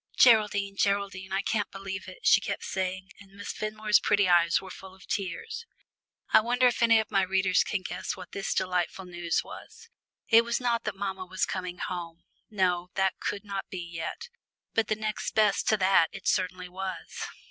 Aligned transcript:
"Geraldine, 0.17 0.77
Geraldine, 0.77 1.31
I 1.31 1.43
can't 1.43 1.69
believe 1.71 2.07
it," 2.07 2.21
she 2.25 2.41
kept 2.41 2.63
saying, 2.63 3.11
and 3.19 3.33
Miss 3.33 3.51
Fenmore's 3.51 3.99
pretty 3.99 4.27
eyes 4.27 4.59
were 4.59 4.71
full 4.71 4.95
of 4.95 5.05
tears. 5.05 5.67
I 6.33 6.39
wonder 6.39 6.65
if 6.65 6.81
any 6.81 6.99
of 6.99 7.11
my 7.11 7.21
readers 7.21 7.63
can 7.63 7.83
guess 7.83 8.17
what 8.17 8.31
this 8.31 8.55
delightful 8.55 9.05
news 9.05 9.43
was? 9.43 9.89
It 10.27 10.43
was 10.43 10.59
not 10.59 10.85
that 10.85 10.95
mamma 10.95 11.27
was 11.27 11.45
coming 11.45 11.77
home 11.77 12.23
no, 12.49 12.89
that 12.95 13.19
could 13.19 13.45
not 13.45 13.69
be 13.69 13.81
yet. 13.93 14.29
But 14.73 14.89
next 14.89 15.35
best 15.35 15.67
to 15.67 15.77
that 15.77 16.07
it 16.11 16.27
certainly 16.27 16.67
was. 16.67 17.27